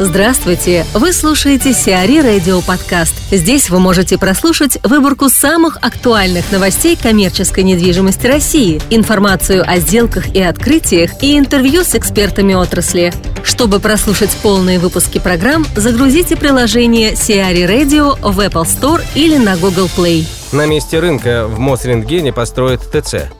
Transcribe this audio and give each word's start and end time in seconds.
Здравствуйте! 0.00 0.84
Вы 0.92 1.12
слушаете 1.12 1.72
Сиари 1.72 2.18
Радио 2.18 2.60
Подкаст. 2.62 3.14
Здесь 3.30 3.70
вы 3.70 3.78
можете 3.78 4.18
прослушать 4.18 4.76
выборку 4.82 5.28
самых 5.28 5.76
актуальных 5.82 6.50
новостей 6.50 6.98
коммерческой 7.00 7.62
недвижимости 7.62 8.26
России, 8.26 8.82
информацию 8.90 9.62
о 9.64 9.78
сделках 9.78 10.34
и 10.34 10.42
открытиях 10.42 11.22
и 11.22 11.38
интервью 11.38 11.84
с 11.84 11.94
экспертами 11.94 12.54
отрасли. 12.54 13.12
Чтобы 13.44 13.78
прослушать 13.78 14.36
полные 14.42 14.80
выпуски 14.80 15.20
программ, 15.20 15.64
загрузите 15.76 16.34
приложение 16.34 17.14
Сиари 17.14 17.62
Radio 17.62 18.18
в 18.20 18.40
Apple 18.40 18.64
Store 18.64 19.00
или 19.14 19.36
на 19.36 19.56
Google 19.56 19.88
Play. 19.96 20.26
На 20.50 20.66
месте 20.66 20.98
рынка 20.98 21.46
в 21.46 21.60
Мосрентгене 21.60 22.32
построят 22.32 22.80
ТЦ. 22.90 23.30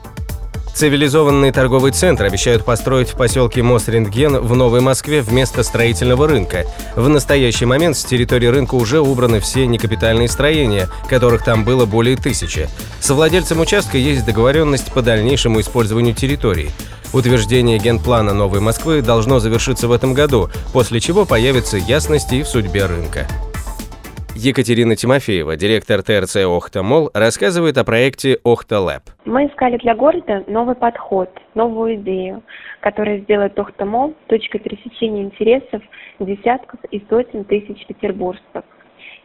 Цивилизованный 0.75 1.53
торговый 1.53 1.93
центр 1.93 2.25
обещают 2.25 2.65
построить 2.65 3.07
в 3.09 3.15
поселке 3.15 3.63
Мосрентген 3.63 4.41
в 4.41 4.57
Новой 4.57 4.81
Москве 4.81 5.21
вместо 5.21 5.63
строительного 5.63 6.27
рынка. 6.27 6.65
В 6.97 7.07
настоящий 7.07 7.63
момент 7.63 7.95
с 7.95 8.03
территории 8.03 8.47
рынка 8.47 8.75
уже 8.75 8.99
убраны 8.99 9.39
все 9.39 9.67
некапитальные 9.67 10.27
строения, 10.27 10.89
которых 11.07 11.45
там 11.45 11.63
было 11.63 11.85
более 11.85 12.17
тысячи. 12.17 12.67
С 12.99 13.09
владельцем 13.09 13.61
участка 13.61 13.97
есть 13.97 14.25
договоренность 14.25 14.91
по 14.91 15.01
дальнейшему 15.01 15.61
использованию 15.61 16.13
территории. 16.13 16.71
Утверждение 17.13 17.79
генплана 17.79 18.33
Новой 18.33 18.59
Москвы 18.59 19.01
должно 19.01 19.39
завершиться 19.39 19.87
в 19.87 19.93
этом 19.93 20.13
году, 20.13 20.49
после 20.73 20.99
чего 20.99 21.23
появится 21.23 21.77
ясность 21.77 22.33
и 22.33 22.43
в 22.43 22.49
судьбе 22.49 22.85
рынка. 22.85 23.29
Екатерина 24.37 24.97
Тимофеева, 24.97 25.55
директор 25.55 26.03
ТРЦ 26.03 26.43
«Охта 26.45 26.83
Мол», 26.83 27.09
рассказывает 27.13 27.77
о 27.77 27.85
проекте 27.85 28.37
«Охта 28.43 28.81
Лэб». 28.81 29.03
Мы 29.23 29.47
искали 29.47 29.77
для 29.77 29.95
города 29.95 30.43
новый 30.47 30.75
подход, 30.75 31.29
новую 31.53 31.95
идею, 31.95 32.43
которая 32.81 33.19
сделает 33.19 33.57
«Охта 33.57 33.85
Мол» 33.85 34.13
точкой 34.27 34.59
пересечения 34.59 35.23
интересов 35.23 35.81
десятков 36.19 36.81
и 36.91 37.01
сотен 37.09 37.45
тысяч 37.45 37.87
петербуржцев. 37.87 38.65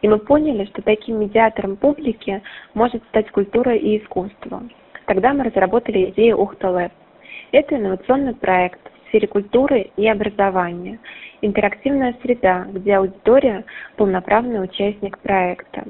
И 0.01 0.07
мы 0.07 0.17
поняли, 0.17 0.63
что 0.67 0.81
таким 0.81 1.19
медиатором 1.19 1.75
публики 1.75 2.41
может 2.73 3.03
стать 3.09 3.29
культура 3.31 3.75
и 3.75 4.01
искусство. 4.01 4.63
Тогда 5.07 5.33
мы 5.33 5.43
разработали 5.43 6.09
идею 6.11 6.39
«Охта 6.39 6.69
Лэб». 6.69 6.91
Это 7.51 7.75
инновационный 7.75 8.33
проект 8.33 8.79
в 9.03 9.09
сфере 9.09 9.27
культуры 9.27 9.91
и 9.97 10.07
образования– 10.07 10.99
интерактивная 11.41 12.15
среда, 12.21 12.65
где 12.71 12.95
аудитория– 12.95 13.65
полноправный 13.97 14.63
участник 14.63 15.17
проекта. 15.19 15.83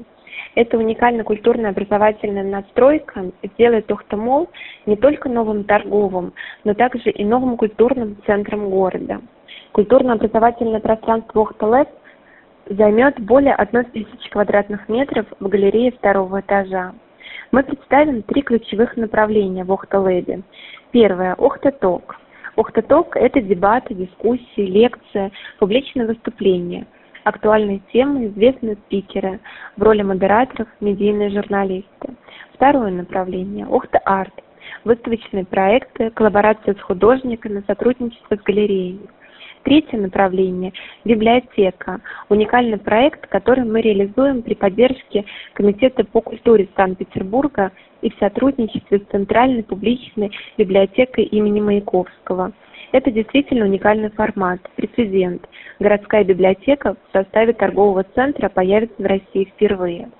Эта 0.54 0.76
уникальная 0.78 1.24
культурно-образовательная 1.24 2.44
настройка 2.44 3.30
сделает 3.42 3.90
Ухтомол 3.90 4.50
не 4.86 4.96
только 4.96 5.28
новым 5.28 5.64
торговым, 5.64 6.32
но 6.64 6.74
также 6.74 7.10
и 7.10 7.24
новым 7.24 7.56
культурным 7.56 8.16
центром 8.26 8.68
города. 8.70 9.20
Культурно-образовательное 9.72 10.80
пространство 10.80 11.40
Ухталэп 11.40 11.88
займет 12.66 13.20
более 13.20 13.54
1 13.54 13.84
тысячи 13.86 14.30
квадратных 14.30 14.88
метров 14.88 15.26
в 15.40 15.48
галерее 15.48 15.92
второго 15.92 16.40
этажа. 16.40 16.92
Мы 17.50 17.62
представим 17.62 18.22
три 18.22 18.42
ключевых 18.42 18.96
направления 18.96 19.64
в 19.64 19.72
Охта-Лэбе. 19.72 20.42
Первое– 20.90 21.34
Охта-Ток– 21.38 22.16
Охтоток– 22.56 23.16
это 23.16 23.40
дебаты, 23.40 23.94
дискуссии, 23.94 24.60
лекции, 24.60 25.32
публичные 25.58 26.06
выступления, 26.06 26.86
актуальные 27.24 27.80
темы, 27.92 28.26
известные 28.26 28.76
спикеры, 28.76 29.40
в 29.76 29.82
роли 29.82 30.02
модераторов 30.02 30.68
медийные 30.80 31.30
журналисты. 31.30 32.14
Второе 32.54 32.90
направление– 32.90 33.66
Охта-арт– 33.70 34.34
выставочные 34.84 35.46
проекты, 35.46 36.10
коллаборация 36.10 36.74
с 36.74 36.80
художниками, 36.80 37.64
сотрудничество 37.66 38.36
с 38.36 38.42
галереями. 38.42 39.08
Третье 39.64 39.96
направление– 39.96 40.72
библиотека. 41.04 42.00
Уникальный 42.28 42.78
проект, 42.78 43.28
который 43.28 43.64
мы 43.64 43.80
реализуем 43.80 44.42
при 44.42 44.54
поддержке 44.54 45.24
Комитета 45.52 46.04
по 46.04 46.20
культуре 46.20 46.68
Санкт-Петербурга 46.74 47.70
и 48.00 48.10
в 48.10 48.18
сотрудничестве 48.18 48.98
с 48.98 49.10
Центральной 49.12 49.62
публичной 49.62 50.32
библиотекой 50.58 51.24
имени 51.24 51.60
Маяковского. 51.60 52.52
Это 52.90 53.12
действительно 53.12 53.64
уникальный 53.66 54.10
формат, 54.10 54.60
прецедент. 54.74 55.48
Городская 55.78 56.24
библиотека 56.24 56.94
в 56.94 57.12
составе 57.12 57.52
торгового 57.52 58.02
центра 58.02 58.48
появится 58.48 59.00
в 59.00 59.06
России 59.06 59.44
впервые. 59.44 60.10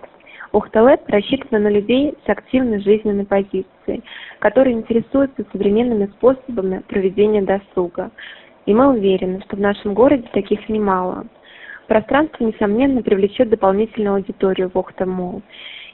Ухталэп 0.52 1.08
рассчитана 1.08 1.58
на 1.58 1.68
людей 1.68 2.14
с 2.24 2.28
активной 2.28 2.80
жизненной 2.80 3.24
позицией, 3.24 4.02
которые 4.38 4.76
интересуются 4.76 5.44
современными 5.50 6.06
способами 6.06 6.82
проведения 6.86 7.42
досуга. 7.42 8.10
И 8.66 8.74
мы 8.74 8.88
уверены, 8.88 9.42
что 9.46 9.56
в 9.56 9.60
нашем 9.60 9.94
городе 9.94 10.28
таких 10.32 10.68
немало. 10.68 11.26
Пространство, 11.88 12.44
несомненно, 12.44 13.02
привлечет 13.02 13.50
дополнительную 13.50 14.16
аудиторию 14.16 14.70
в 14.72 14.78
Охта 14.78 15.04
Молл. 15.04 15.42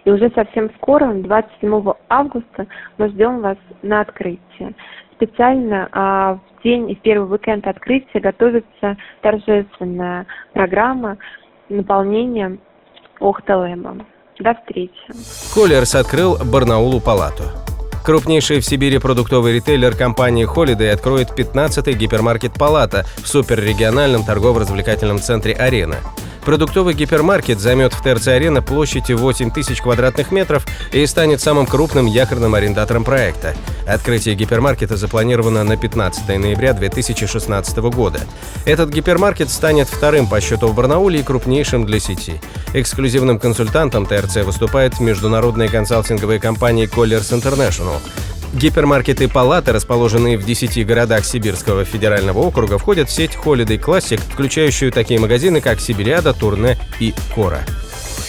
И 0.04 0.10
уже 0.10 0.30
совсем 0.30 0.70
скоро, 0.76 1.12
27 1.12 1.92
августа, 2.08 2.66
мы 2.98 3.08
ждем 3.08 3.40
вас 3.40 3.58
на 3.82 4.00
открытие. 4.00 4.74
Специально 5.16 5.88
а, 5.90 6.34
в 6.34 6.62
день 6.62 6.90
и 6.90 6.94
в 6.94 7.00
первый 7.00 7.30
уикенд 7.30 7.66
открытия 7.66 8.20
готовится 8.20 8.96
торжественная 9.20 10.26
программа 10.52 11.18
наполнения 11.68 12.58
Охта-Лэма. 13.18 14.06
До 14.38 14.54
встречи. 14.54 14.92
Коллерс 15.52 15.96
открыл 15.96 16.36
Барнаулу 16.44 17.00
палату. 17.00 17.67
Крупнейший 18.08 18.60
в 18.60 18.64
Сибири 18.64 18.96
продуктовый 18.96 19.52
ритейлер 19.52 19.94
компании 19.94 20.46
Holiday 20.46 20.88
откроет 20.88 21.28
15-й 21.38 21.92
гипермаркет 21.92 22.54
«Палата» 22.54 23.04
в 23.22 23.28
суперрегиональном 23.28 24.24
торгово-развлекательном 24.24 25.20
центре 25.20 25.52
«Арена». 25.52 25.96
Продуктовый 26.48 26.94
гипермаркет 26.94 27.60
займет 27.60 27.92
в 27.92 28.02
ТРЦ-арена 28.02 28.62
площадью 28.62 29.18
8 29.18 29.50
тысяч 29.50 29.82
квадратных 29.82 30.32
метров 30.32 30.64
и 30.92 31.04
станет 31.04 31.42
самым 31.42 31.66
крупным 31.66 32.06
якорным 32.06 32.54
арендатором 32.54 33.04
проекта. 33.04 33.54
Открытие 33.86 34.34
гипермаркета 34.34 34.96
запланировано 34.96 35.62
на 35.62 35.76
15 35.76 36.26
ноября 36.38 36.72
2016 36.72 37.76
года. 37.92 38.20
Этот 38.64 38.88
гипермаркет 38.88 39.50
станет 39.50 39.88
вторым 39.88 40.26
по 40.26 40.40
счету 40.40 40.68
в 40.68 40.74
Барнауле 40.74 41.20
и 41.20 41.22
крупнейшим 41.22 41.84
для 41.84 42.00
сети. 42.00 42.40
Эксклюзивным 42.72 43.38
консультантом 43.38 44.06
ТРЦ 44.06 44.36
выступает 44.36 45.00
международная 45.00 45.68
консалтинговая 45.68 46.38
компания 46.38 46.86
Colliers 46.86 47.30
International. 47.30 48.00
Гипермаркеты 48.54 49.28
«Палаты», 49.28 49.72
расположенные 49.72 50.38
в 50.38 50.44
10 50.44 50.86
городах 50.86 51.24
Сибирского 51.24 51.84
федерального 51.84 52.38
округа, 52.38 52.78
входят 52.78 53.08
в 53.08 53.12
сеть 53.12 53.32
Holiday 53.32 53.78
Classic, 53.78 54.18
включающую 54.18 54.90
такие 54.90 55.20
магазины, 55.20 55.60
как 55.60 55.80
Сибириада, 55.80 56.32
Турне 56.32 56.78
и 56.98 57.14
Кора. 57.34 57.60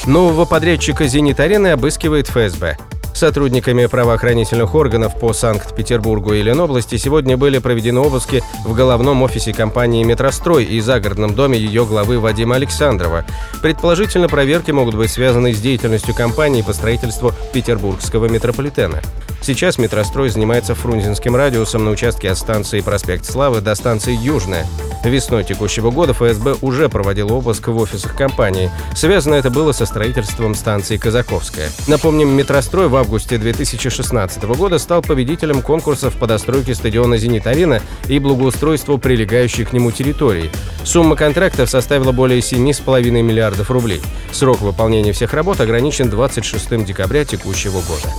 Нового 0.06 0.46
подрядчика 0.46 1.07
«Зенит-арены» 1.07 1.68
обыскивает 1.68 2.28
ФСБ. 2.28 2.78
Сотрудниками 3.14 3.86
правоохранительных 3.86 4.75
органов 4.75 5.20
по 5.20 5.34
Санкт-Петербургу 5.34 6.34
и 6.34 6.42
Ленобласти 6.42 6.97
сегодня 6.97 7.38
были 7.38 7.58
проведены 7.58 8.00
обыски 8.00 8.44
в 8.66 8.74
головном 8.74 9.22
офисе 9.24 9.53
компании 9.53 10.03
«Метрострой» 10.03 10.64
и 10.64 10.80
загородном 10.80 11.36
доме 11.36 11.58
ее 11.58 11.86
главы 11.86 12.19
Вадима 12.19 12.56
Александрова. 12.56 13.25
Предположительно, 13.62 14.28
проверки 14.30 14.72
могут 14.72 14.96
быть 14.96 15.12
связаны 15.12 15.53
с 15.53 15.59
деятельностью 15.59 16.16
компании 16.16 16.62
по 16.62 16.74
строительству 16.74 17.34
петербургского 17.53 18.28
метрополитена. 18.28 19.02
Сейчас 19.42 19.78
метрострой 19.78 20.30
занимается 20.30 20.75
Фрунзенским 20.75 21.36
радиусом 21.36 21.86
на 21.86 21.92
участке 21.92 22.30
от 22.30 22.38
станции 22.38 22.81
Проспект 22.81 23.25
Славы 23.25 23.62
до 23.62 23.74
станции 23.75 24.14
Южная. 24.14 24.66
Весной 25.04 25.44
текущего 25.44 25.92
года 25.92 26.14
ФСБ 26.14 26.58
уже 26.62 26.90
проводил 26.90 27.32
обыск 27.32 27.70
в 27.70 27.78
офисах 27.78 28.16
компании. 28.16 28.70
Связано 28.96 29.36
это 29.36 29.50
было 29.50 29.72
со 29.72 29.86
строительством 29.86 30.56
станции 30.56 30.98
Казаковская. 30.98 31.70
Напомним, 31.88 32.30
метрострой 32.30 32.90
в 32.90 32.96
августе 32.96 33.38
2016 33.38 34.44
года 34.44 34.78
стал 34.78 35.02
победителем 35.02 35.62
конкурсов 35.62 36.16
по 36.16 36.28
достройке 36.28 36.76
стадиона 36.76 37.18
«Зенит-Арена» 37.18 37.82
и 38.08 38.20
благоустройству 38.20 38.98
прилегающей 38.98 39.66
к 39.66 39.74
нему 39.74 39.92
территории. 39.92 40.52
Сумма 40.84 41.16
контрактов 41.16 41.69
составила 41.69 42.12
более 42.12 42.40
7,5 42.40 43.10
миллиардов 43.10 43.72
рублей. 43.72 44.02
Срок 44.31 44.62
выполнения 44.62 45.13
всех 45.13 45.34
работ 45.34 45.62
ограничен 45.62 46.10
26 46.10 46.86
декабря 46.86 47.24
текущего 47.24 47.81
года. 47.81 48.13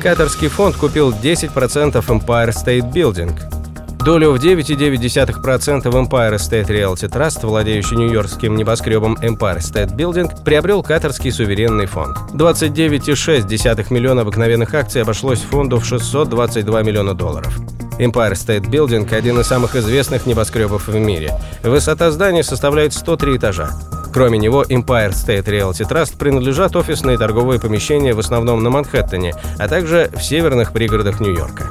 Катарский 0.00 0.48
фонд 0.48 0.76
купил 0.76 1.10
10% 1.10 1.52
Empire 1.92 2.50
State 2.54 2.90
Building. 2.90 3.59
Долю 4.04 4.32
в 4.32 4.36
9,9% 4.36 5.90
в 5.90 5.94
Empire 5.94 6.36
State 6.36 6.68
Realty 6.68 7.06
Trust, 7.10 7.46
владеющий 7.46 7.98
нью-йоркским 7.98 8.56
небоскребом 8.56 9.18
Empire 9.20 9.58
State 9.58 9.94
Building, 9.94 10.42
приобрел 10.42 10.82
катарский 10.82 11.30
суверенный 11.30 11.84
фонд. 11.84 12.16
29,6 12.32 13.92
миллиона 13.92 14.22
обыкновенных 14.22 14.74
акций 14.74 15.02
обошлось 15.02 15.40
фонду 15.40 15.78
в 15.78 15.84
622 15.84 16.82
миллиона 16.82 17.12
долларов. 17.12 17.58
Empire 17.98 18.32
State 18.32 18.70
Building– 18.70 19.14
один 19.14 19.38
из 19.38 19.46
самых 19.46 19.76
известных 19.76 20.24
небоскребов 20.24 20.88
в 20.88 20.96
мире. 20.96 21.34
Высота 21.62 22.10
здания 22.10 22.42
составляет 22.42 22.94
103 22.94 23.36
этажа. 23.36 23.70
Кроме 24.14 24.38
него, 24.38 24.62
Empire 24.62 25.10
State 25.10 25.44
Realty 25.44 25.86
Trust 25.86 26.16
принадлежат 26.16 26.74
офисные 26.74 27.16
и 27.16 27.18
торговые 27.18 27.60
помещения 27.60 28.14
в 28.14 28.18
основном 28.18 28.62
на 28.62 28.70
Манхэттене, 28.70 29.34
а 29.58 29.68
также 29.68 30.10
в 30.14 30.22
северных 30.22 30.72
пригородах 30.72 31.20
Нью-Йорка. 31.20 31.70